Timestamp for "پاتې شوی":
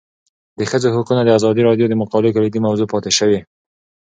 2.93-3.39